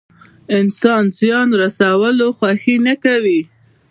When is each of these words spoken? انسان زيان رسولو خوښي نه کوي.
انسان 0.57 1.03
زيان 1.19 1.47
رسولو 1.61 2.27
خوښي 2.37 2.75
نه 2.87 2.95
کوي. 3.03 3.41